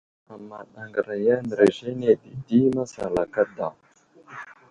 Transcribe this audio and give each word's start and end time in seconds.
Amaɗ 0.33 0.67
agəra 0.81 1.15
mərez 1.47 1.77
ane 1.89 2.11
dədi 2.21 2.59
masalaka 2.75 3.41
daw. 3.55 3.75